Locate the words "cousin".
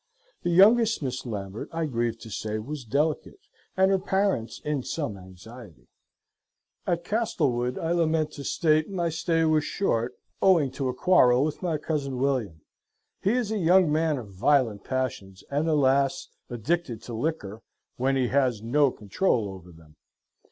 11.77-12.17